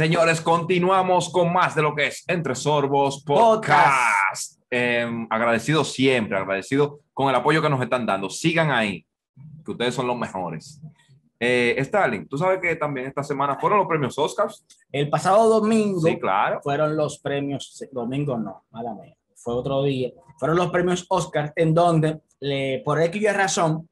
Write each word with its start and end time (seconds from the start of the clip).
Señores, 0.00 0.40
continuamos 0.40 1.28
con 1.28 1.52
más 1.52 1.74
de 1.74 1.82
lo 1.82 1.94
que 1.94 2.06
es 2.06 2.24
Entre 2.26 2.54
Sorbos 2.54 3.22
Podcast. 3.22 4.58
Eh, 4.70 5.06
agradecido 5.28 5.84
siempre, 5.84 6.38
agradecido 6.38 7.00
con 7.12 7.28
el 7.28 7.34
apoyo 7.34 7.60
que 7.60 7.68
nos 7.68 7.82
están 7.82 8.06
dando. 8.06 8.30
Sigan 8.30 8.70
ahí, 8.70 9.04
que 9.62 9.72
ustedes 9.72 9.94
son 9.94 10.06
los 10.06 10.16
mejores. 10.16 10.80
Eh, 11.38 11.74
Stalin, 11.76 12.26
tú 12.26 12.38
sabes 12.38 12.60
que 12.62 12.76
también 12.76 13.08
esta 13.08 13.22
semana 13.22 13.58
fueron 13.60 13.80
los 13.80 13.86
premios 13.86 14.16
Oscars. 14.16 14.64
El 14.90 15.10
pasado 15.10 15.46
domingo 15.60 16.00
Sí, 16.00 16.18
claro. 16.18 16.62
fueron 16.62 16.96
los 16.96 17.18
premios, 17.18 17.86
domingo 17.92 18.38
no, 18.38 18.64
mala 18.70 18.94
mía, 18.94 19.14
fue 19.34 19.52
otro 19.52 19.82
día, 19.82 20.12
fueron 20.38 20.56
los 20.56 20.70
premios 20.70 21.04
Oscar 21.10 21.52
en 21.56 21.74
donde 21.74 22.22
le, 22.40 22.80
por 22.86 23.02
X 23.02 23.20
y 23.20 23.26
razón 23.26 23.86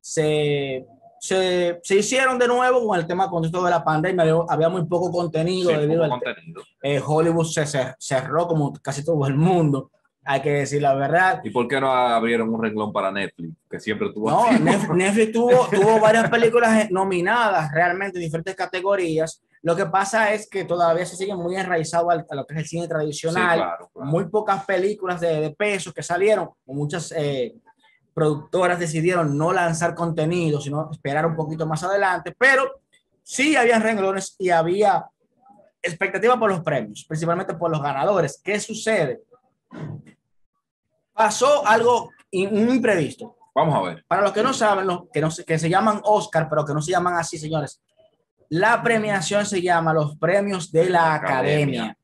se, 0.00 0.86
se, 1.26 1.78
se 1.84 1.94
hicieron 1.94 2.36
de 2.36 2.48
nuevo 2.48 2.84
con 2.84 2.98
el 2.98 3.06
tema 3.06 3.30
con 3.30 3.44
esto 3.44 3.62
de 3.62 3.70
la 3.70 3.84
pandemia, 3.84 4.24
había, 4.48 4.68
muy 4.68 4.84
poco 4.86 5.08
contenido 5.12 5.70
Sí, 5.70 5.76
debido 5.76 6.02
poco 6.02 6.14
al 6.16 6.20
contenido. 6.20 6.62
eh, 6.82 7.00
Hollywood 7.06 7.46
se 7.46 7.62
cer- 7.62 7.94
cerró 7.96 8.48
como 8.48 8.72
casi 8.82 9.04
todo 9.04 9.24
el 9.28 9.36
mundo, 9.36 9.92
hay 10.24 10.40
que 10.42 10.50
decir 10.50 10.82
la 10.82 10.94
verdad. 10.94 11.40
¿Y 11.44 11.50
por 11.50 11.68
qué 11.68 11.80
no 11.80 11.92
abrieron 11.92 12.52
un 12.52 12.60
renglón 12.60 12.92
para 12.92 13.12
Netflix? 13.12 13.54
Que 13.70 13.78
siempre 13.78 14.10
tuvo. 14.12 14.30
No, 14.30 14.50
Netflix, 14.50 14.90
Netflix 14.96 15.32
tuvo, 15.32 15.66
tuvo 15.70 16.00
varias 16.00 16.28
películas 16.28 16.90
nominadas 16.90 17.70
realmente 17.72 18.18
en 18.18 18.24
diferentes 18.24 18.56
categorías. 18.56 19.40
Lo 19.62 19.76
que 19.76 19.86
pasa 19.86 20.32
es 20.34 20.48
que 20.50 20.64
todavía 20.64 21.06
se 21.06 21.14
sigue 21.14 21.36
muy 21.36 21.54
enraizado 21.54 22.10
al- 22.10 22.26
a 22.28 22.34
lo 22.34 22.44
que 22.46 22.54
es 22.54 22.60
el 22.62 22.66
cine 22.66 22.82
Sí, 22.82 22.88
tradicional. 22.88 23.56
claro, 23.58 23.90
claro. 23.94 24.10
Muy 24.10 24.28
pocas 24.28 24.64
películas 24.64 25.20
de, 25.20 25.40
de 25.40 25.50
peso 25.50 25.92
que 25.92 26.02
salieron. 26.02 26.50
Muchas 26.66 27.12
eh, 27.16 27.54
productoras 28.14 28.78
decidieron 28.78 29.36
no 29.36 29.52
lanzar 29.52 29.94
contenido, 29.94 30.60
sino 30.60 30.90
esperar 30.90 31.26
un 31.26 31.36
poquito 31.36 31.66
más 31.66 31.82
adelante. 31.82 32.34
Pero 32.36 32.80
sí 33.22 33.56
había 33.56 33.78
renglones 33.78 34.36
y 34.38 34.50
había 34.50 35.06
expectativa 35.82 36.38
por 36.38 36.50
los 36.50 36.60
premios, 36.60 37.04
principalmente 37.08 37.54
por 37.54 37.70
los 37.70 37.82
ganadores. 37.82 38.40
¿Qué 38.42 38.60
sucede? 38.60 39.22
Pasó 41.12 41.66
algo 41.66 42.10
imprevisto. 42.30 43.36
Vamos 43.54 43.74
a 43.76 43.82
ver. 43.82 44.04
Para 44.08 44.22
los 44.22 44.32
que 44.32 44.42
no 44.42 44.52
saben, 44.52 44.86
los 44.86 45.02
que, 45.12 45.20
no 45.20 45.30
se, 45.30 45.44
que 45.44 45.58
se 45.58 45.68
llaman 45.68 46.00
Oscar, 46.04 46.48
pero 46.48 46.64
que 46.64 46.72
no 46.72 46.80
se 46.80 46.92
llaman 46.92 47.14
así, 47.16 47.38
señores, 47.38 47.82
la 48.48 48.82
premiación 48.82 49.44
se 49.44 49.60
llama 49.60 49.92
los 49.92 50.16
premios 50.16 50.70
de 50.72 50.90
la 50.90 51.14
Academia. 51.14 51.96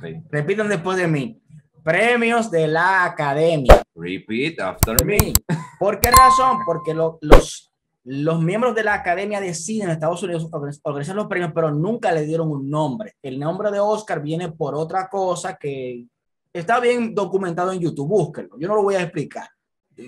academia. 0.00 0.22
Sí. 0.22 0.28
Repiten 0.30 0.68
después 0.68 0.96
de 0.96 1.06
mí. 1.08 1.40
Premios 1.84 2.50
de 2.50 2.66
la 2.66 3.04
academia. 3.04 3.82
Repeat 3.94 4.58
after 4.60 5.04
me. 5.04 5.34
¿Por 5.78 6.00
qué 6.00 6.10
razón? 6.10 6.60
Porque 6.64 6.94
lo- 6.94 7.18
los, 7.20 7.70
los 8.04 8.40
miembros 8.40 8.74
de 8.74 8.84
la 8.84 8.94
Academia 8.94 9.38
de 9.38 9.52
Cine 9.52 9.84
en 9.84 9.90
Estados 9.90 10.22
Unidos 10.22 10.48
organiz- 10.50 10.80
organizan 10.82 11.16
los 11.16 11.26
premios, 11.26 11.52
pero 11.54 11.70
nunca 11.70 12.10
le 12.10 12.22
dieron 12.24 12.50
un 12.50 12.70
nombre. 12.70 13.16
El 13.22 13.38
nombre 13.38 13.70
de 13.70 13.80
Oscar 13.80 14.22
viene 14.22 14.50
por 14.50 14.74
otra 14.74 15.08
cosa 15.10 15.56
que 15.56 16.06
está 16.54 16.80
bien 16.80 17.14
documentado 17.14 17.70
en 17.72 17.80
YouTube. 17.80 18.08
Búsquenlo. 18.08 18.56
Yo 18.58 18.66
no 18.66 18.76
lo 18.76 18.82
voy 18.82 18.94
a 18.94 19.02
explicar. 19.02 19.48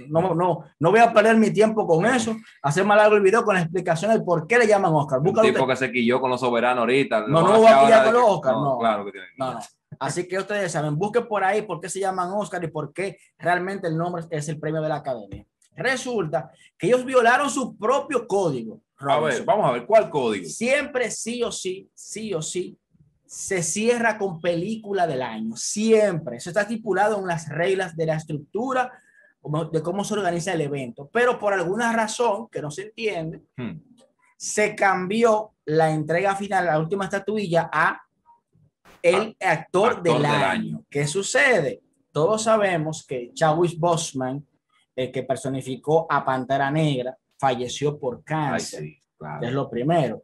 No, 0.08 0.34
no, 0.34 0.64
no 0.80 0.90
voy 0.90 0.98
a 0.98 1.12
perder 1.12 1.36
mi 1.36 1.52
tiempo 1.52 1.86
con 1.86 2.04
eso. 2.06 2.34
Hacer 2.62 2.84
más 2.84 2.96
largo 2.96 3.16
el 3.16 3.22
video 3.22 3.44
con 3.44 3.54
la 3.54 3.60
explicación 3.60 4.10
del 4.10 4.24
por 4.24 4.46
qué 4.46 4.58
le 4.58 4.66
llaman 4.66 4.92
Oscar. 4.94 5.18
Un 5.18 5.26
Búscalo 5.26 5.46
tipo 5.46 5.60
usted. 5.62 5.72
que 5.74 5.76
se 5.76 5.92
quilló 5.92 6.20
con 6.20 6.30
los 6.30 6.40
soberanos 6.40 6.80
ahorita. 6.80 7.20
No, 7.20 7.42
no 7.42 7.48
hace 7.52 7.58
voy 7.60 7.92
a 7.92 7.98
de 8.00 8.04
con 8.06 8.14
los 8.14 8.22
Oscar, 8.30 8.52
no. 8.54 8.78
Claro 8.78 9.04
que 9.04 9.12
tiene 9.12 9.26
que 9.28 9.34
No, 9.36 9.52
no. 9.52 9.60
Así 9.98 10.26
que 10.26 10.38
ustedes 10.38 10.72
saben, 10.72 10.96
busquen 10.96 11.26
por 11.26 11.44
ahí 11.44 11.62
por 11.62 11.80
qué 11.80 11.88
se 11.88 12.00
llaman 12.00 12.30
Oscar 12.32 12.62
y 12.64 12.68
por 12.68 12.92
qué 12.92 13.18
realmente 13.38 13.88
el 13.88 13.96
nombre 13.96 14.24
es 14.30 14.48
el 14.48 14.58
premio 14.58 14.80
de 14.80 14.88
la 14.88 14.96
academia. 14.96 15.46
Resulta 15.74 16.50
que 16.78 16.86
ellos 16.86 17.04
violaron 17.04 17.50
su 17.50 17.76
propio 17.76 18.26
código. 18.26 18.80
A 18.98 19.20
ver, 19.20 19.44
vamos 19.44 19.66
a 19.66 19.72
ver, 19.72 19.84
¿cuál 19.86 20.08
código? 20.08 20.48
Siempre, 20.48 21.10
sí 21.10 21.42
o 21.42 21.52
sí, 21.52 21.90
sí 21.94 22.32
o 22.32 22.40
sí, 22.40 22.78
se 23.26 23.62
cierra 23.62 24.16
con 24.16 24.40
película 24.40 25.06
del 25.06 25.20
año. 25.20 25.56
Siempre. 25.56 26.38
Eso 26.38 26.50
está 26.50 26.62
estipulado 26.62 27.18
en 27.18 27.26
las 27.26 27.48
reglas 27.48 27.94
de 27.96 28.06
la 28.06 28.16
estructura 28.16 28.90
de 29.72 29.82
cómo 29.82 30.02
se 30.02 30.14
organiza 30.14 30.52
el 30.52 30.60
evento. 30.62 31.08
Pero 31.12 31.38
por 31.38 31.52
alguna 31.52 31.92
razón 31.92 32.48
que 32.48 32.62
no 32.62 32.70
se 32.70 32.82
entiende, 32.82 33.42
Hmm. 33.56 33.80
se 34.36 34.74
cambió 34.74 35.52
la 35.64 35.90
entrega 35.90 36.34
final, 36.34 36.66
la 36.66 36.78
última 36.78 37.04
estatuilla, 37.04 37.68
a 37.72 38.00
el 39.08 39.36
actor, 39.40 39.90
actor 39.90 40.02
del, 40.02 40.14
del 40.14 40.24
año. 40.26 40.44
año. 40.46 40.84
¿Qué 40.90 41.06
sucede? 41.06 41.82
Todos 42.12 42.44
sabemos 42.44 43.04
que 43.06 43.30
Chadwick 43.34 43.78
Boseman, 43.78 44.46
el 44.94 45.10
que 45.12 45.22
personificó 45.22 46.06
a 46.08 46.24
Pantera 46.24 46.70
Negra, 46.70 47.16
falleció 47.38 47.98
por 47.98 48.16
Ay, 48.16 48.22
cáncer. 48.24 48.82
sí, 48.82 48.98
claro. 49.18 49.46
Es 49.46 49.52
lo 49.52 49.68
primero. 49.68 50.22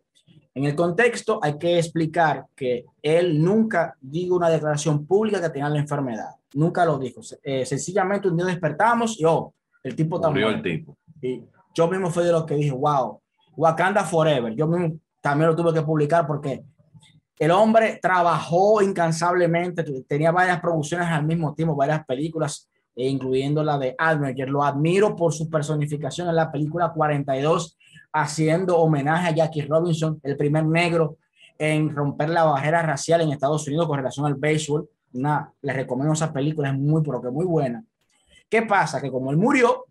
En 0.54 0.64
el 0.64 0.74
contexto 0.74 1.38
hay 1.42 1.58
que 1.58 1.78
explicar 1.78 2.46
que 2.54 2.84
él 3.00 3.42
nunca 3.42 3.96
dijo 4.00 4.36
una 4.36 4.50
declaración 4.50 5.06
pública 5.06 5.40
que 5.40 5.48
tenía 5.48 5.68
la 5.68 5.78
enfermedad. 5.78 6.30
Nunca 6.54 6.84
lo 6.84 6.98
dijo. 6.98 7.20
Eh, 7.42 7.64
sencillamente 7.64 8.28
un 8.28 8.36
día 8.36 8.46
despertamos 8.46 9.18
y 9.18 9.24
oh, 9.24 9.54
el 9.82 9.96
tipo 9.96 10.18
Murió 10.18 10.50
el 10.50 10.62
tipo. 10.62 10.96
Y 11.22 11.42
yo 11.74 11.88
mismo 11.88 12.10
fui 12.10 12.24
de 12.24 12.32
los 12.32 12.44
que 12.44 12.54
dije, 12.54 12.70
wow, 12.70 13.20
Wakanda 13.56 14.04
Forever. 14.04 14.54
Yo 14.54 14.66
mismo 14.66 14.98
también 15.22 15.50
lo 15.50 15.56
tuve 15.56 15.72
que 15.72 15.82
publicar 15.82 16.26
porque 16.26 16.62
el 17.38 17.50
hombre 17.50 17.98
trabajó 18.00 18.82
incansablemente, 18.82 19.84
tenía 20.06 20.30
varias 20.30 20.60
producciones 20.60 21.08
al 21.08 21.24
mismo 21.24 21.54
tiempo, 21.54 21.74
varias 21.74 22.04
películas, 22.04 22.68
eh, 22.94 23.08
incluyendo 23.08 23.64
la 23.64 23.78
de 23.78 23.94
Admerger. 23.98 24.48
Lo 24.48 24.62
admiro 24.62 25.16
por 25.16 25.32
su 25.32 25.48
personificación 25.50 26.28
en 26.28 26.36
la 26.36 26.52
película 26.52 26.92
42, 26.92 27.76
haciendo 28.12 28.78
homenaje 28.78 29.28
a 29.28 29.34
Jackie 29.34 29.62
Robinson, 29.62 30.20
el 30.22 30.36
primer 30.36 30.66
negro 30.66 31.16
en 31.58 31.94
romper 31.94 32.30
la 32.30 32.44
barrera 32.44 32.82
racial 32.82 33.20
en 33.20 33.32
Estados 33.32 33.66
Unidos 33.66 33.86
con 33.86 33.96
relación 33.96 34.26
al 34.26 34.34
béisbol. 34.34 34.88
Les 35.12 35.76
recomiendo 35.76 36.14
esa 36.14 36.32
película, 36.32 36.70
es 36.70 36.78
muy, 36.78 37.02
pero 37.02 37.20
que 37.20 37.28
muy 37.28 37.44
buena. 37.44 37.84
¿Qué 38.48 38.62
pasa? 38.62 39.00
Que 39.00 39.10
como 39.10 39.30
él 39.30 39.36
murió, 39.36 39.86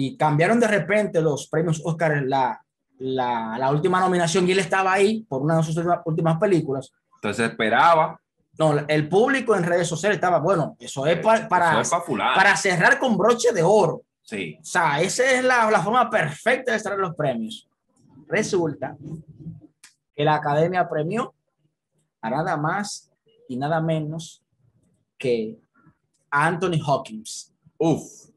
y 0.00 0.16
cambiaron 0.16 0.60
de 0.60 0.68
repente 0.68 1.20
los 1.20 1.48
premios 1.48 1.82
Oscar 1.84 2.22
la, 2.24 2.64
la, 2.98 3.56
la 3.58 3.70
última 3.70 4.00
nominación 4.00 4.46
y 4.48 4.52
él 4.52 4.58
estaba 4.58 4.92
ahí 4.92 5.22
por 5.28 5.42
una 5.42 5.56
de 5.56 5.62
sus 5.62 5.76
últimas- 6.04 6.38
películas. 6.38 6.92
Entonces 7.16 7.50
esperaba. 7.50 8.20
No, 8.58 8.76
el 8.88 9.08
público 9.08 9.54
en 9.54 9.62
redes 9.62 9.86
sociales 9.86 10.16
estaba, 10.16 10.38
bueno, 10.40 10.76
eso 10.80 11.06
es 11.06 11.18
pa- 11.20 11.46
para, 11.48 11.80
Eso 11.80 11.96
es 11.96 12.02
para 12.34 12.56
cerrar 12.56 12.98
con 12.98 13.16
broche 13.16 13.52
de 13.52 13.62
oro. 13.62 14.02
Sí. 14.22 14.58
O 14.60 14.64
sea, 14.64 15.00
esa 15.00 15.24
es 15.30 15.44
la, 15.44 15.70
la 15.70 15.80
forma 15.80 16.10
perfecta 16.10 16.72
de 16.72 16.78
cerrar 16.80 16.98
los 16.98 17.14
premios. 17.14 17.68
Resulta 18.26 18.96
que 20.14 20.24
la 20.24 20.34
academia 20.34 20.88
premió 20.88 21.32
a 22.20 22.30
nada 22.30 22.56
más 22.56 23.10
y 23.48 23.56
nada 23.56 23.80
menos 23.80 24.42
que 25.16 25.56
Anthony 26.30 26.80
Hawkins, 26.84 27.54
Uf, 27.78 28.27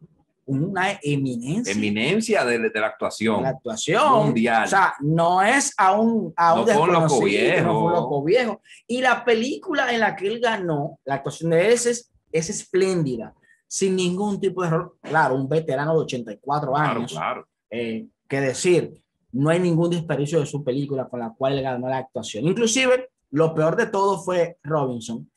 una 0.52 1.00
eminencia. 1.02 1.74
eminencia 1.74 2.46
de, 2.46 2.60
de 2.70 2.80
la 2.80 2.88
actuación. 2.88 3.44
la 3.44 3.50
actuación 3.50 4.26
Mundial. 4.28 4.64
O 4.66 4.68
sea, 4.68 4.94
no 5.02 5.42
es 5.42 5.74
a 5.78 5.94
un, 6.00 6.34
a 6.36 6.54
un 6.54 6.60
No 6.62 6.66
desconocido, 6.66 7.64
no 7.64 7.82
fue 7.82 7.92
loco 7.94 8.24
viejo. 8.24 8.62
Y 8.88 9.02
la 9.02 9.24
película 9.26 9.94
en 9.94 10.00
la 10.02 10.16
que 10.16 10.28
él 10.28 10.40
ganó, 10.40 11.00
la 11.06 11.16
actuación 11.16 11.52
de 11.52 11.68
él 11.68 11.74
es, 11.74 12.12
es 12.32 12.50
espléndida, 12.50 13.34
sin 13.68 13.96
ningún 13.96 14.40
tipo 14.40 14.62
de 14.62 14.68
error. 14.70 14.96
Claro, 15.02 15.36
un 15.36 15.48
veterano 15.50 15.94
de 15.94 16.00
84 16.04 16.72
Claro, 16.72 17.00
años. 17.00 17.12
claro. 17.12 17.48
eh, 17.70 18.08
que 18.28 18.40
decir, 18.42 18.94
no 19.34 19.50
hay 19.50 19.60
ningún 19.60 19.90
desperdicio 19.90 20.40
de 20.40 20.46
su 20.46 20.64
película 20.64 21.08
con 21.08 21.20
la 21.20 21.34
cual 21.38 21.54
él 21.58 21.64
ganó 21.64 21.88
la 21.90 21.98
actuación. 22.00 22.46
Inclusive, 22.46 23.10
lo 23.32 23.54
peor 23.56 23.76
de 23.78 23.86
todo 23.88 24.20
fue 24.22 24.58
Robinson, 24.64 25.30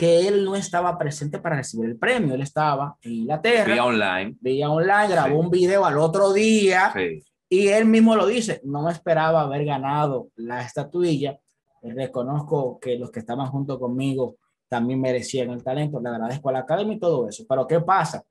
que 0.00 0.26
él 0.26 0.46
no 0.46 0.56
estaba 0.56 0.96
presente 0.96 1.40
para 1.40 1.56
recibir 1.56 1.90
el 1.90 1.98
premio. 1.98 2.32
Él 2.34 2.40
estaba 2.40 2.96
en 3.02 3.12
Inglaterra, 3.12 3.74
Vía 3.74 3.84
online. 3.84 4.34
vía 4.40 4.70
online, 4.70 5.08
grabó 5.08 5.34
Sí. 5.34 5.44
un 5.44 5.50
video 5.50 5.84
al 5.84 5.98
otro 5.98 6.32
día. 6.32 6.90
Sí. 6.94 7.22
Y 7.50 7.68
él 7.68 7.84
mismo 7.84 8.16
lo 8.16 8.26
dice, 8.26 8.62
no 8.64 8.80
me 8.82 8.92
esperaba 8.92 9.42
haber 9.42 9.66
ganado 9.66 10.28
la 10.36 10.62
estatuilla. 10.62 11.38
Reconozco 11.82 12.78
que 12.80 12.96
los 12.96 13.10
que 13.10 13.20
estaban 13.20 13.48
junto 13.48 13.78
conmigo 13.78 14.36
también 14.70 15.02
merecían 15.02 15.50
el 15.50 15.62
talento. 15.62 16.00
Le 16.00 16.08
agradezco 16.08 16.48
a 16.48 16.52
la 16.52 16.60
academia 16.60 16.94
y 16.96 16.98
todo 16.98 17.28
eso. 17.28 17.44
Pero 17.46 17.66
¿qué 17.66 17.80
pasa? 17.80 18.24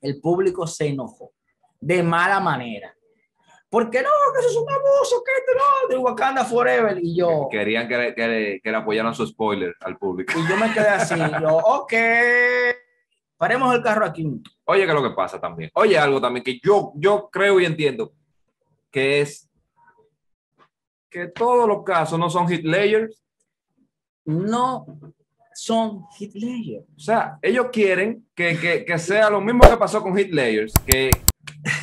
El 0.00 0.18
público 0.18 0.66
se 0.66 0.86
enojó 0.88 1.32
de 1.78 2.02
mala 2.02 2.40
manera. 2.40 2.96
¿Por 3.76 3.90
qué 3.90 4.00
no? 4.00 4.08
Que 4.32 4.40
eso 4.40 4.48
es 4.48 4.56
un 4.56 4.70
abuso, 4.70 5.22
que 5.22 5.32
esto 5.32 5.52
no, 5.54 5.88
de 5.90 5.98
Wakanda 5.98 6.46
Forever. 6.46 6.98
Y 6.98 7.14
yo, 7.14 7.46
Querían 7.50 7.86
que 7.86 7.98
le, 7.98 8.14
que, 8.14 8.26
le, 8.26 8.60
que 8.62 8.70
le 8.70 8.76
apoyaran 8.78 9.14
su 9.14 9.26
spoiler 9.26 9.74
al 9.80 9.98
público. 9.98 10.32
y 10.34 10.48
yo 10.48 10.56
me 10.56 10.72
quedé 10.72 10.88
así. 10.88 11.14
Yo, 11.42 11.58
ok, 11.58 11.92
paremos 13.36 13.74
el 13.74 13.82
carro 13.82 14.06
aquí. 14.06 14.42
Oye, 14.64 14.84
que 14.84 14.88
es 14.88 14.94
lo 14.94 15.02
que 15.02 15.14
pasa 15.14 15.38
también. 15.38 15.70
Oye, 15.74 15.98
algo 15.98 16.22
también 16.22 16.42
que 16.42 16.58
yo, 16.64 16.94
yo 16.94 17.28
creo 17.30 17.60
y 17.60 17.66
entiendo 17.66 18.14
que 18.90 19.20
es 19.20 19.46
que 21.10 21.26
todos 21.26 21.68
los 21.68 21.84
casos 21.84 22.18
no 22.18 22.30
son 22.30 22.48
hit 22.48 22.64
layers. 22.64 23.22
No 24.24 24.86
son 25.52 26.06
hit 26.16 26.34
layers. 26.34 26.86
O 26.96 26.98
sea, 26.98 27.38
ellos 27.42 27.66
quieren 27.70 28.26
que, 28.34 28.58
que, 28.58 28.86
que 28.86 28.98
sea 28.98 29.28
lo 29.28 29.42
mismo 29.42 29.68
que 29.68 29.76
pasó 29.76 30.02
con 30.02 30.16
hit 30.16 30.32
layers, 30.32 30.72
que 30.86 31.10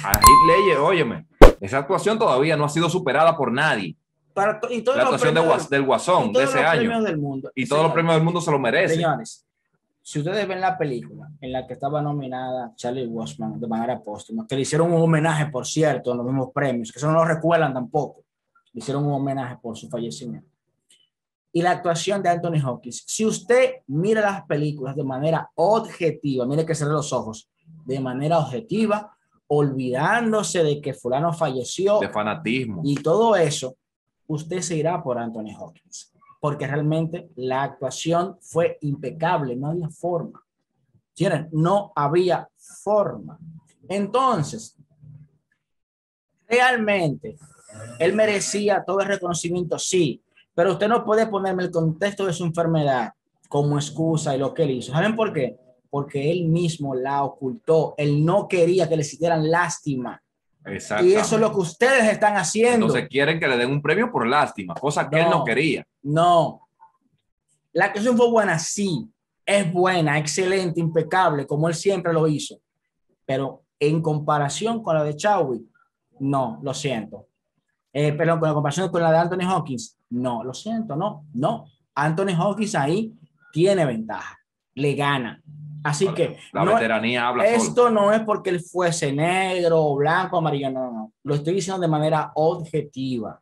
a 0.03 0.13
hit 0.17 0.47
layer, 0.47 0.77
óyeme, 0.79 1.27
esa 1.65 1.77
actuación 1.79 2.19
todavía 2.19 2.55
no 2.57 2.65
ha 2.65 2.69
sido 2.69 2.89
superada 2.89 3.35
por 3.37 3.51
nadie. 3.51 3.95
Para 4.33 4.59
to- 4.59 4.71
y 4.71 4.81
todos 4.81 4.97
La 4.97 5.03
los 5.03 5.13
actuación 5.13 5.35
de 5.35 5.41
premios 5.41 5.57
Guas- 5.63 5.69
del 5.69 5.83
Guasón 5.83 6.23
y 6.23 6.27
de 6.27 6.33
todos 6.33 6.49
ese 6.49 6.57
los 6.61 6.65
año. 6.71 6.79
premios 6.81 7.03
del 7.03 7.17
mundo. 7.17 7.51
Y 7.55 7.67
todos 7.67 7.83
los 7.83 7.91
premios 7.93 8.15
del 8.15 8.23
mundo 8.23 8.41
se 8.41 8.51
lo 8.51 8.59
merecen. 8.59 8.97
Señores, 8.97 9.45
si 10.01 10.19
ustedes 10.19 10.47
ven 10.47 10.59
la 10.59 10.77
película 10.77 11.29
en 11.39 11.51
la 11.51 11.65
que 11.67 11.73
estaba 11.73 12.01
nominada 12.01 12.73
Charlie 12.75 13.05
Wasman 13.07 13.59
de 13.59 13.67
manera 13.67 14.01
póstuma, 14.01 14.45
que 14.47 14.55
le 14.55 14.61
hicieron 14.63 14.91
un 14.91 15.01
homenaje, 15.01 15.45
por 15.47 15.65
cierto, 15.65 16.11
en 16.11 16.17
los 16.17 16.25
mismos 16.25 16.49
premios, 16.53 16.91
que 16.91 16.99
eso 16.99 17.07
no 17.07 17.13
lo 17.13 17.25
recuerdan 17.25 17.73
tampoco, 17.73 18.23
le 18.73 18.79
hicieron 18.79 19.05
un 19.05 19.13
homenaje 19.13 19.57
por 19.61 19.77
su 19.77 19.87
fallecimiento. 19.87 20.49
Y 21.55 21.61
la 21.61 21.69
actuación 21.71 22.23
de 22.23 22.29
Anthony 22.29 22.59
Hopkins, 22.65 23.03
si 23.05 23.23
usted 23.25 23.75
mira 23.85 24.21
las 24.21 24.41
películas 24.47 24.95
de 24.95 25.03
manera 25.03 25.51
objetiva, 25.53 26.45
mire 26.47 26.65
que 26.65 26.73
cerré 26.73 26.91
los 26.91 27.13
ojos, 27.13 27.47
de 27.85 27.99
manera 27.99 28.39
objetiva, 28.39 29.15
olvidándose 29.55 30.63
de 30.63 30.81
que 30.81 30.93
fulano 30.93 31.33
falleció, 31.33 31.99
De 31.99 32.09
fanatismo. 32.09 32.81
y 32.83 32.95
todo 32.95 33.35
eso, 33.35 33.75
usted 34.27 34.61
se 34.61 34.77
irá 34.77 35.01
por 35.03 35.17
Anthony 35.17 35.55
Hopkins, 35.57 36.11
porque 36.39 36.67
realmente 36.67 37.29
la 37.35 37.63
actuación 37.63 38.37
fue 38.41 38.77
impecable, 38.81 39.55
no 39.55 39.67
había 39.69 39.89
forma. 39.89 40.41
¿Entienden? 41.09 41.49
No 41.51 41.91
había 41.95 42.49
forma. 42.83 43.37
Entonces, 43.87 44.75
realmente, 46.47 47.37
él 47.99 48.13
merecía 48.13 48.83
todo 48.85 48.99
el 49.01 49.07
reconocimiento, 49.07 49.77
sí, 49.77 50.21
pero 50.55 50.73
usted 50.73 50.87
no 50.87 51.03
puede 51.05 51.27
ponerme 51.27 51.63
el 51.63 51.71
contexto 51.71 52.25
de 52.25 52.33
su 52.33 52.43
enfermedad 52.45 53.13
como 53.49 53.77
excusa 53.77 54.35
y 54.35 54.39
lo 54.39 54.53
que 54.53 54.63
él 54.63 54.71
hizo. 54.71 54.91
¿Saben 54.91 55.15
por 55.15 55.31
qué? 55.33 55.57
Porque 55.93 56.31
él 56.31 56.45
mismo 56.45 56.95
la 56.95 57.23
ocultó. 57.23 57.93
Él 57.99 58.25
no 58.25 58.47
quería 58.47 58.89
que 58.89 58.97
le 58.97 59.03
sintieran 59.03 59.51
lástima. 59.51 60.19
Exacto. 60.65 61.05
Y 61.05 61.13
eso 61.13 61.35
es 61.35 61.41
lo 61.41 61.51
que 61.51 61.59
ustedes 61.59 62.11
están 62.11 62.35
haciendo. 62.35 62.87
Entonces 62.87 63.07
quieren 63.07 63.39
que 63.39 63.47
le 63.47 63.57
den 63.57 63.69
un 63.69 63.79
premio 63.79 64.11
por 64.11 64.25
lástima, 64.25 64.73
cosa 64.73 65.07
que 65.07 65.17
él 65.19 65.25
No. 65.29 65.37
no 65.37 65.43
quería. 65.43 65.85
No. 66.01 66.61
La 67.73 67.85
actuación 67.85 68.17
fue 68.17 68.27
buena, 68.27 68.57
sí. 68.57 69.07
Es 69.45 69.71
buena, 69.71 70.17
excelente, 70.17 70.79
impecable, 70.79 71.45
como 71.45 71.67
él 71.67 71.75
siempre 71.75 72.11
lo 72.11 72.27
hizo. 72.27 72.59
Pero 73.23 73.61
en 73.79 74.01
comparación 74.01 74.81
con 74.81 74.95
la 74.95 75.03
de 75.03 75.15
Chadwick, 75.15 75.61
no, 76.21 76.59
lo 76.63 76.73
siento. 76.73 77.27
Eh, 77.93 78.13
perdón, 78.13 78.39
con 78.39 78.49
la 78.49 78.55
comparación 78.55 78.89
con 78.89 79.03
la 79.03 79.11
de 79.11 79.17
Anthony 79.19 79.45
Hawkins, 79.47 79.95
no, 80.09 80.43
lo 80.43 80.55
siento, 80.55 80.95
no, 80.95 81.27
no. 81.35 81.65
Anthony 81.93 82.33
Hawkins 82.35 82.73
ahí 82.73 83.13
tiene 83.51 83.85
ventaja, 83.85 84.39
le 84.73 84.95
gana. 84.95 85.39
Así 85.83 86.07
que 86.13 86.37
La 86.51 86.63
no- 86.65 86.73
veteranía 86.75 87.27
habla 87.27 87.43
solo. 87.45 87.55
esto 87.57 87.89
no 87.89 88.11
es 88.13 88.21
porque 88.21 88.49
él 88.51 88.61
fuese 88.61 89.11
negro, 89.11 89.95
blanco, 89.95 90.37
amarillo, 90.37 90.69
no. 90.71 91.11
Lo 91.23 91.35
estoy 91.35 91.55
diciendo 91.55 91.81
de 91.81 91.87
manera 91.87 92.31
objetiva. 92.35 93.39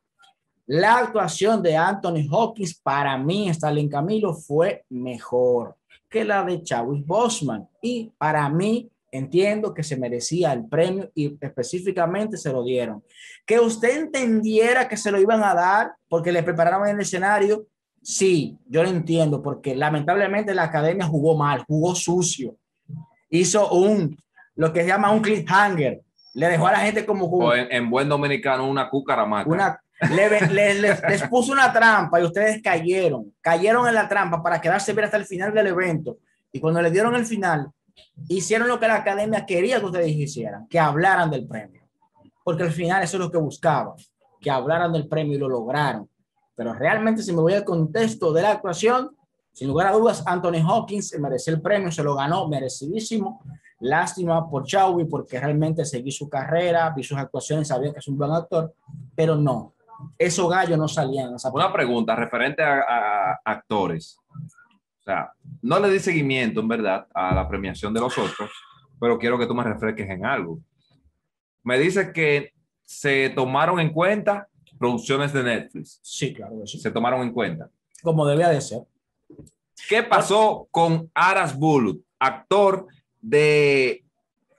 La 0.68 1.00
actuación 1.00 1.62
de 1.62 1.76
Anthony 1.76 2.28
Hawkins 2.32 2.80
para 2.80 3.18
mí, 3.18 3.50
Stalin 3.50 3.90
Camilo, 3.90 4.34
fue 4.34 4.86
mejor 4.90 5.76
que 6.10 6.24
la 6.24 6.44
de 6.44 6.62
Chadwick 6.64 7.06
Boseman. 7.06 7.68
Y 7.82 8.12
para 8.18 8.48
mí, 8.50 8.90
entiendo 9.12 9.74
que 9.74 9.84
se 9.84 9.98
merecía 9.98 10.54
el 10.54 10.66
premio 10.68 11.10
y 11.14 11.38
específicamente 11.42 12.38
se 12.38 12.52
lo 12.54 12.64
dieron. 12.64 13.04
Que 13.46 13.60
usted 13.60 13.98
entendiera 14.04 14.88
que 14.88 14.96
se 14.96 15.12
lo 15.12 15.20
iban 15.20 15.44
a 15.44 15.54
dar 15.54 15.94
porque 16.08 16.32
le 16.32 16.44
prepararon 16.44 16.88
el 16.88 17.00
escenario, 17.02 17.66
sí, 18.02 18.58
yo 18.68 18.84
lo 18.84 18.90
entiendo, 18.90 19.42
porque 19.42 19.76
lamentablemente 19.76 20.54
la 20.54 20.64
academia 20.64 21.06
jugó 21.06 21.38
mal, 21.38 21.64
jugó 21.68 21.96
sucio. 21.96 22.56
Hizo 23.30 23.70
un, 23.72 24.18
lo 24.56 24.74
que 24.74 24.82
se 24.82 24.88
llama 24.88 25.12
un 25.12 25.22
cliffhanger. 25.22 26.02
Le 26.34 26.48
dejó 26.48 26.68
a 26.68 26.72
la 26.74 26.80
gente 26.80 27.06
como, 27.06 27.26
O 27.26 27.54
en, 27.54 27.72
en 27.72 27.90
buen 27.90 28.08
dominicano, 28.08 28.68
una 28.70 28.90
cucaramaca. 28.90 29.50
una, 29.50 29.80
le- 30.16 30.48
le- 30.48 30.74
les, 30.76 31.02
les 31.10 31.24
puso 31.28 31.52
una 31.52 31.72
trampa 31.74 32.20
y 32.22 32.24
ustedes 32.24 32.62
cayeron, 32.62 33.34
cayeron 33.42 33.88
en 33.88 33.94
la 33.96 34.08
trampa 34.08 34.42
para 34.42 34.60
quedarse 34.62 34.94
bien 34.94 35.06
hasta 35.06 35.18
el 35.18 35.26
final 35.26 35.54
del 35.54 35.68
evento. 35.68 36.18
Y 36.52 36.60
cuando 36.60 36.82
le 36.82 36.90
dieron 36.92 37.16
el 37.16 37.26
final, 37.26 37.70
hicieron 38.30 38.68
lo 38.68 38.80
que 38.80 38.88
la 38.88 38.96
academia 38.96 39.46
quería 39.46 39.80
que 39.80 39.86
ustedes 39.86 40.10
hicieran, 40.12 40.68
que 40.68 40.80
hablaran 40.80 41.30
del 41.30 41.46
premio. 41.48 41.82
Porque 42.44 42.64
al 42.64 42.72
final 42.72 43.04
eso 43.04 43.18
es 43.18 43.22
lo 43.24 43.30
que 43.32 43.38
buscaban, 43.38 43.94
que 44.40 44.50
hablaran 44.50 44.92
del 44.94 45.08
premio 45.08 45.36
y 45.36 45.40
lo 45.40 45.48
lograron. 45.50 46.10
Pero 46.62 46.76
realmente 46.76 47.24
si 47.24 47.34
me 47.34 47.42
voy 47.42 47.54
al 47.54 47.64
contexto 47.64 48.32
de 48.32 48.44
la 48.44 48.52
actuación, 48.52 49.18
sin 49.52 49.68
lugar 49.68 49.88
a 49.88 49.94
dudas, 49.94 50.22
Anthony 50.28 50.62
Hawkins 50.64 51.18
mereció 51.20 51.56
el 51.56 51.60
premio, 51.60 51.92
se 51.92 52.04
lo 52.04 52.14
ganó 52.14 52.48
merecidísimo. 52.48 53.42
Lástima 53.80 54.48
por 54.48 54.64
Chadwick 54.64 55.10
porque 55.10 55.40
realmente 55.40 55.84
seguí 55.86 56.12
su 56.12 56.30
carrera, 56.30 56.94
vi 56.96 57.02
sus 57.02 57.18
actuaciones, 57.18 57.68
sabía 57.68 57.92
que 57.92 57.98
es 57.98 58.08
un 58.08 58.16
buen 58.16 58.30
actor, 58.30 58.76
pero 59.16 59.36
no, 59.36 59.74
esos 60.20 60.48
gallos 60.48 60.78
no 60.78 60.88
salían 60.88 61.34
Una 61.52 61.74
pregunta 61.74 62.16
referente 62.16 62.62
a, 62.62 62.80
a 62.88 63.42
actores. 63.44 64.20
O 64.30 65.04
sea, 65.04 65.32
no 65.64 65.80
le 65.80 65.90
di 65.90 65.98
seguimiento, 65.98 66.60
en 66.60 66.68
verdad, 66.68 67.08
a 67.12 67.34
la 67.34 67.48
premiación 67.48 67.92
de 67.92 68.02
los 68.02 68.16
otros, 68.20 68.52
pero 69.00 69.18
quiero 69.18 69.40
que 69.40 69.48
tú 69.48 69.56
me 69.56 69.64
refresques 69.64 70.08
en 70.08 70.28
algo. 70.28 70.60
Me 71.64 71.80
dices 71.80 72.12
que 72.14 72.54
se 72.84 73.32
tomaron 73.32 73.80
en 73.80 73.92
cuenta 73.92 74.48
producciones 74.82 75.32
de 75.32 75.44
Netflix. 75.44 76.00
Sí, 76.02 76.34
claro, 76.34 76.60
que 76.60 76.68
sí. 76.68 76.80
Se 76.80 76.92
tomaron 76.92 77.22
en 77.22 77.32
cuenta. 77.32 77.70
como 78.02 78.26
debía 78.26 78.50
de 78.50 78.60
ser. 78.60 78.82
¿Qué 79.88 80.04
pasó 80.04 80.68
con 80.72 81.10
Aras 81.14 81.58
Bulut, 81.58 82.04
actor 82.20 82.88
de 83.22 84.04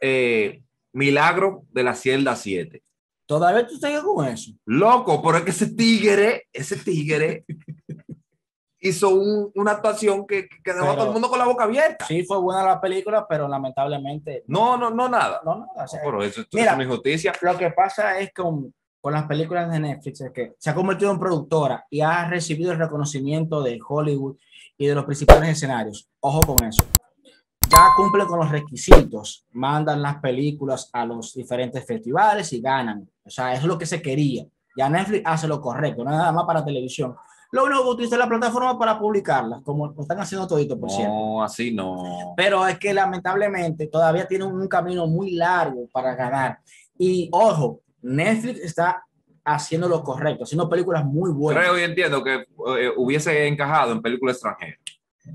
eh, 0.01 0.63
Milagro 0.93 1.65
de 1.73 1.83
la 1.83 1.95
Cielda 1.95 2.37
7? 2.37 2.83
Todavía 3.27 3.67
tú 3.67 3.77
sigues 3.77 4.01
con 4.03 4.27
eso. 4.27 4.53
Loco, 4.65 5.21
pero 5.23 5.39
es 5.39 5.45
que 5.45 5.51
ese 5.51 5.67
tigre, 5.75 6.45
ese 6.53 6.77
tigre 6.77 7.45
hizo 8.81 9.11
un- 9.11 9.51
una 9.55 9.73
actuación 9.73 10.27
que, 10.27 10.49
que 10.49 10.73
dejó 10.73 10.87
a 10.87 10.89
Pero- 10.91 10.97
todo 10.97 11.07
el 11.07 11.13
mundo 11.13 11.29
con 11.31 11.39
la 11.39 11.47
boca 11.47 11.65
abierta. 11.65 12.05
Sí, 12.07 12.25
fue 12.25 12.39
buena 12.41 12.63
la 12.65 12.81
película, 12.81 13.27
pero 13.29 13.47
lamentablemente 13.49 14.43
No, 14.49 14.77
no, 14.77 14.91
no, 14.91 15.09
nada. 15.09 15.41
no, 15.45 15.59
nada. 15.61 15.85
O 15.85 15.89
sea, 15.89 16.01
Pero 16.05 16.23
eso, 16.23 16.41
esto 16.43 16.57
Mira. 16.57 16.71
es 16.73 16.75
una 16.77 16.85
injusticia. 16.85 17.33
lo 17.43 17.57
que 17.57 17.71
pasa 17.71 18.19
es 18.19 18.33
con, 18.35 18.75
con 19.03 19.13
las 19.13 19.25
películas 19.25 19.69
de 19.71 19.81
Netflix 19.81 20.21
es 20.21 20.31
que 20.31 20.55
se 20.57 20.71
ha 20.71 20.75
convertido 20.75 21.11
en 21.11 21.19
productora 21.19 21.85
y 21.91 22.01
ha 22.01 22.25
recibido 22.29 22.71
el 22.71 22.79
reconocimiento 22.79 23.61
de 23.61 23.81
Hollywood 23.87 24.37
y 24.79 24.87
de 24.87 24.95
los 24.95 25.05
principales 25.05 25.49
escenarios. 25.49 26.09
Ojo 26.21 26.55
con 26.55 26.65
eso. 26.65 26.85
Ya 27.69 27.89
cumplen 27.97 28.29
con 28.29 28.39
los 28.39 28.51
requisitos, 28.51 29.45
mandan 29.51 30.01
las 30.01 30.19
películas 30.21 30.89
a 30.93 31.05
los 31.05 31.35
diferentes 31.35 31.85
festivales 31.85 32.53
y 32.53 32.61
ganan. 32.61 33.09
O 33.25 33.31
sea, 33.31 33.53
es 33.53 33.65
lo 33.65 33.77
que 33.77 33.87
se 33.87 34.01
quería. 34.01 34.47
Ya 34.77 34.89
Netflix 34.89 35.23
hace 35.27 35.49
lo 35.49 35.61
correcto, 35.61 36.05
no 36.05 36.11
nada 36.11 36.31
más 36.31 36.45
para 36.45 36.65
televisión. 36.65 37.17
Lo 37.51 37.65
único 37.65 37.83
que 37.83 37.91
utiliza 37.91 38.17
la 38.17 38.29
plataforma 38.29 38.79
para 38.79 39.01
publicarlas, 39.01 39.63
como 39.63 39.89
lo 39.89 40.01
están 40.01 40.21
haciendo 40.21 40.47
todito, 40.47 40.79
por 40.79 40.91
cierto. 40.91 41.13
No, 41.13 41.43
así 41.43 41.75
no. 41.75 42.35
Pero 42.37 42.67
es 42.69 42.79
que 42.79 42.95
lamentablemente 42.95 43.89
todavía 43.89 44.29
tiene 44.29 44.45
un 44.45 44.69
camino 44.69 45.09
muy 45.09 45.33
largo 45.33 45.89
para 45.93 46.15
ganar. 46.15 46.61
Y 46.97 47.29
ojo, 47.33 47.81
Netflix 48.03 48.61
está 48.61 49.05
haciendo 49.45 49.89
lo 49.89 50.03
correcto, 50.03 50.45
haciendo 50.45 50.69
películas 50.69 51.05
muy 51.05 51.31
buenas. 51.33 51.63
Creo 51.63 51.79
y 51.79 51.83
entiendo 51.83 52.23
que 52.23 52.35
eh, 52.79 52.91
hubiese 52.97 53.47
encajado 53.47 53.93
en 53.93 54.03
película 54.03 54.33
extranjera. 54.33 54.77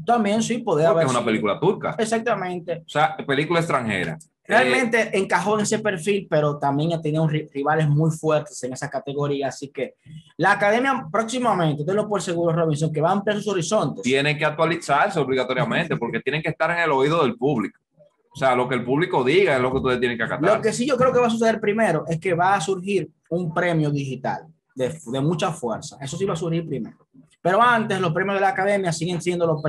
También 0.06 0.44
sí, 0.44 0.58
podría 0.60 0.90
Porque 0.90 1.04
haber 1.04 1.08
es 1.14 1.18
una 1.18 1.26
película 1.26 1.60
turca. 1.60 1.96
Exactamente. 1.98 2.84
O 2.86 2.90
sea, 2.90 3.16
película 3.26 3.60
extranjera. 3.60 4.18
Eh, 4.22 4.28
Realmente 4.50 5.18
encajó 5.18 5.56
en 5.56 5.64
ese 5.64 5.80
perfil, 5.80 6.26
pero 6.30 6.58
también 6.58 6.94
ha 6.94 7.02
tenido 7.02 7.26
ri- 7.28 7.50
rivales 7.54 7.88
muy 7.90 8.12
fuertes 8.12 8.62
en 8.64 8.72
esa 8.74 8.90
categoría. 8.90 9.48
Así 9.50 9.70
que 9.70 9.96
la 10.38 10.54
academia 10.54 11.06
próximamente, 11.12 11.84
tenlo 11.86 12.08
por 12.08 12.22
seguro, 12.22 12.54
Robinson, 12.56 12.92
que 12.92 13.02
va 13.02 13.10
a 13.10 13.14
ampliar 13.14 13.38
sus 13.38 13.48
horizontes. 13.50 14.04
tienen 14.04 14.38
que 14.38 14.46
actualizarse 14.46 15.20
obligatoriamente 15.20 15.96
porque 15.98 16.20
tienen 16.22 16.42
que 16.42 16.50
estar 16.50 16.70
en 16.72 16.80
el 16.80 16.92
oído 16.92 17.24
del 17.24 17.36
público. 17.36 17.80
O 18.38 18.40
sea, 18.40 18.56
lo 18.56 18.70
que 18.70 18.76
el 18.76 18.86
público 18.86 19.24
diga 19.24 19.56
es 19.56 19.62
lo 19.64 19.72
que 19.72 19.78
ustedes 19.78 20.00
tienen 20.00 20.16
que 20.16 20.24
acatar. 20.24 20.58
Lo 20.58 20.62
que 20.62 20.72
sí 20.72 20.86
yo 20.86 20.96
creo 20.96 21.12
que 21.12 21.20
va 21.20 21.26
a 21.26 21.32
suceder 21.32 21.60
primero 21.60 22.06
es 22.08 22.20
que 22.20 22.36
va 22.36 22.54
a 22.54 22.62
surgir 22.62 23.10
un 23.32 23.52
premio 23.52 23.90
digital 23.90 24.46
de, 24.76 24.96
de 25.08 25.22
mucha 25.22 25.52
fuerza. 25.52 25.98
Eso 26.00 26.16
sí 26.16 26.24
va 26.24 26.34
a 26.34 26.36
surgir 26.36 26.68
primero. 26.68 26.96
Pero 27.42 27.60
antes 27.60 28.00
los 28.00 28.14
premios 28.14 28.36
de 28.36 28.42
la 28.42 28.50
academia 28.50 28.94
siguen 28.94 29.24
siendo 29.24 29.48
los, 29.48 29.64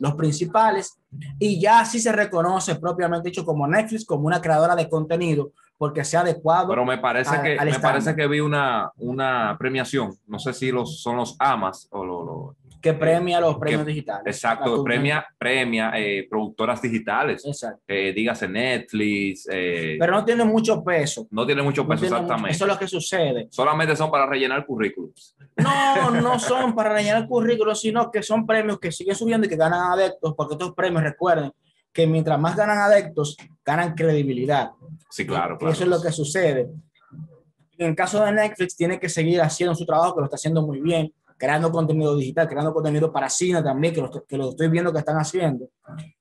los 0.00 0.14
principales 0.16 0.98
y 1.38 1.58
ya 1.58 1.82
sí 1.86 1.98
se 1.98 2.12
reconoce 2.12 2.74
propiamente 2.74 3.30
dicho 3.30 3.42
como 3.42 3.66
Netflix 3.66 4.04
como 4.04 4.26
una 4.26 4.42
creadora 4.42 4.76
de 4.76 4.86
contenido 4.86 5.52
porque 5.78 6.04
sea 6.04 6.20
adecuado. 6.20 6.68
Pero 6.68 6.84
me 6.84 6.98
parece 6.98 7.40
que 7.40 7.56
me 7.64 7.78
parece 7.78 8.14
que 8.14 8.26
vi 8.26 8.40
una, 8.40 8.92
una 8.98 9.56
premiación. 9.58 10.12
No 10.26 10.38
sé 10.38 10.52
si 10.52 10.70
los, 10.70 11.00
son 11.00 11.16
los 11.16 11.36
AMAS 11.38 11.88
o 11.90 12.04
los. 12.04 12.56
Que 12.80 12.94
premia 12.94 13.40
los 13.40 13.58
premios 13.58 13.84
digitales. 13.84 14.22
exacto, 14.26 14.82
premia, 14.82 15.26
premia 15.38 15.92
eh, 15.96 16.26
productoras 16.28 16.80
digitales. 16.80 17.44
Exacto. 17.44 17.82
Eh, 17.86 18.12
dígase 18.14 18.48
Netflix. 18.48 19.46
eh, 19.50 19.96
Pero 19.98 20.12
no 20.12 20.24
tiene 20.24 20.44
mucho 20.44 20.82
peso. 20.82 21.26
no 21.30 21.44
tiene 21.46 21.62
mucho 21.62 21.82
No 21.82 21.88
peso 21.90 22.00
tiene 22.00 22.14
mucho- 22.16 22.22
exactamente. 22.24 22.56
Eso 22.56 22.64
es 22.64 22.72
lo 22.72 22.78
que 22.78 22.88
sucede. 22.88 23.48
Solamente 23.50 23.94
son 23.96 24.10
para 24.10 24.26
rellenar 24.26 24.64
currículums. 24.64 25.36
No, 25.56 26.10
no 26.10 26.38
son 26.38 26.74
para 26.74 26.92
rellenar 26.94 27.26
currículos, 27.28 27.80
sino 27.80 28.10
que 28.10 28.22
son 28.22 28.46
premios 28.46 28.78
que 28.78 28.90
siguen 28.92 29.14
subiendo 29.14 29.46
y 29.46 29.50
que 29.50 29.56
ganan 29.56 29.92
adeptos, 29.92 30.34
porque 30.36 30.54
estos 30.54 30.74
premios, 30.74 31.02
recuerden, 31.02 31.52
que 31.92 32.06
mientras 32.06 32.38
más 32.38 32.56
ganan 32.56 32.78
adeptos, 32.78 33.36
ganan 33.64 33.94
credibilidad. 33.94 34.70
Sí, 35.10 35.26
claro, 35.26 35.58
claro. 35.58 35.72
eso 35.74 35.82
es 35.84 35.90
lo 35.90 36.00
que 36.00 36.12
sucede. 36.12 36.68
en 37.78 37.86
el 37.88 37.94
caso 37.96 38.22
de 38.24 38.30
Netflix, 38.32 38.76
tiene 38.76 39.00
que 39.00 39.08
seguir 39.08 39.40
haciendo 39.40 39.74
su 39.74 39.86
trabajo, 39.86 40.14
que 40.14 40.20
lo 40.20 40.24
está 40.26 40.36
haciendo 40.36 40.60
muy 40.66 40.80
bien, 40.82 41.12
creando 41.40 41.72
contenido 41.72 42.14
digital, 42.14 42.46
creando 42.46 42.74
contenido 42.74 43.10
para 43.10 43.30
cine 43.30 43.62
también, 43.62 43.94
que 43.94 44.02
lo, 44.02 44.10
que 44.10 44.36
lo 44.36 44.50
estoy 44.50 44.68
viendo 44.68 44.92
que 44.92 44.98
están 44.98 45.16
haciendo. 45.16 45.70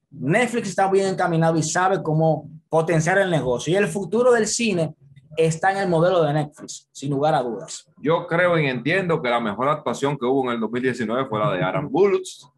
Netflix 0.10 0.70
está 0.70 0.90
bien 0.90 1.08
encaminado 1.08 1.58
y 1.58 1.64
sabe 1.64 2.02
cómo 2.02 2.50
potenciar 2.70 3.18
el 3.18 3.30
negocio. 3.30 3.74
Y 3.74 3.76
el 3.76 3.88
futuro 3.88 4.32
del 4.32 4.48
cine 4.48 4.96
está 5.36 5.74
en 5.74 5.80
el 5.80 5.90
modelo 5.90 6.24
de 6.24 6.34
Netflix, 6.34 6.88
sin 6.94 7.12
lugar 7.12 7.36
a 7.36 7.44
dudas. 7.44 7.86
Yo 7.98 8.26
creo 8.28 8.58
y 8.58 8.68
entiendo 8.68 9.22
que 9.22 9.30
la 9.30 9.42
mejor 9.42 9.68
actuación 9.68 10.18
que 10.18 10.26
hubo 10.26 10.46
en 10.46 10.56
el 10.56 10.62
2019 10.62 11.26
fue 11.28 11.40
la 11.40 11.52
de 11.52 11.64
Aaron 11.64 11.92
Bullets, 11.92 12.50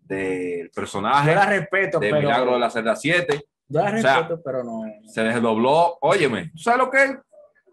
del 0.00 0.70
personaje. 0.70 1.28
Yo 1.28 1.34
la 1.34 1.46
respeto, 1.46 2.00
de 2.00 2.10
pero. 2.10 2.22
Milagro 2.22 2.54
de 2.54 2.60
la 2.60 2.70
Celda 2.70 2.96
7. 2.96 3.44
Yo 3.68 3.80
la 3.82 3.94
O 3.94 4.00
sea, 4.00 4.14
respeto, 4.16 4.40
pero 4.42 4.64
no. 4.64 4.82
Se 5.06 5.22
desdobló. 5.22 5.98
Óyeme, 6.00 6.50
¿tú 6.52 6.58
¿sabes 6.58 6.78
lo 6.78 6.90
que 6.90 7.04
es? 7.04 7.10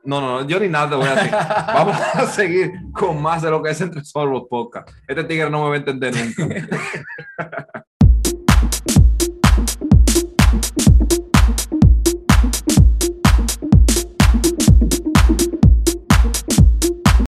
No, 0.07 0.21
no, 0.21 0.39
no, 0.39 0.47
yo 0.47 0.57
ni 0.57 0.69
nada 0.69 0.89
te 0.89 0.95
voy 0.95 1.05
a 1.05 1.15
decir. 1.15 1.31
Vamos 1.67 1.97
a 1.99 2.25
seguir 2.27 2.71
con 2.93 3.21
más 3.21 3.41
de 3.41 3.51
lo 3.51 3.61
que 3.61 3.71
es 3.71 3.81
Entre 3.81 4.05
Sorbos 4.05 4.43
Podcast. 4.49 4.89
Este 5.05 5.21
tigre 5.25 5.49
no 5.49 5.63
me 5.63 5.69
va 5.69 5.75
a 5.75 5.77
entender 5.79 6.13
nunca. 6.15 7.83